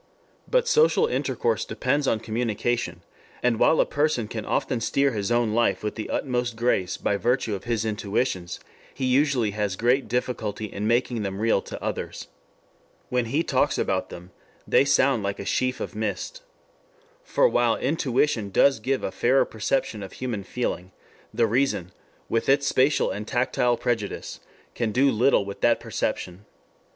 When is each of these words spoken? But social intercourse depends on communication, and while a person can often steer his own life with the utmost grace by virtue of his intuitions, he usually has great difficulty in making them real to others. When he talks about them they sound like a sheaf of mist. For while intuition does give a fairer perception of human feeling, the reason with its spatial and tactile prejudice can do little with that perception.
But 0.47 0.67
social 0.67 1.05
intercourse 1.05 1.63
depends 1.63 2.07
on 2.07 2.21
communication, 2.21 3.03
and 3.43 3.59
while 3.59 3.79
a 3.79 3.85
person 3.85 4.27
can 4.27 4.47
often 4.47 4.81
steer 4.81 5.11
his 5.11 5.31
own 5.31 5.53
life 5.53 5.83
with 5.83 5.93
the 5.93 6.09
utmost 6.09 6.55
grace 6.55 6.97
by 6.97 7.17
virtue 7.17 7.53
of 7.53 7.65
his 7.65 7.85
intuitions, 7.85 8.59
he 8.95 9.05
usually 9.05 9.51
has 9.51 9.75
great 9.75 10.07
difficulty 10.07 10.65
in 10.65 10.87
making 10.87 11.21
them 11.21 11.37
real 11.39 11.61
to 11.61 11.79
others. 11.83 12.29
When 13.09 13.25
he 13.25 13.43
talks 13.43 13.77
about 13.77 14.09
them 14.09 14.31
they 14.67 14.85
sound 14.85 15.21
like 15.21 15.37
a 15.37 15.45
sheaf 15.45 15.79
of 15.79 15.93
mist. 15.95 16.41
For 17.23 17.47
while 17.47 17.77
intuition 17.77 18.49
does 18.49 18.79
give 18.79 19.03
a 19.03 19.11
fairer 19.11 19.45
perception 19.45 20.01
of 20.01 20.13
human 20.13 20.43
feeling, 20.43 20.91
the 21.31 21.45
reason 21.45 21.91
with 22.27 22.49
its 22.49 22.65
spatial 22.65 23.11
and 23.11 23.27
tactile 23.27 23.77
prejudice 23.77 24.39
can 24.73 24.91
do 24.91 25.11
little 25.11 25.45
with 25.45 25.61
that 25.61 25.79
perception. 25.79 26.45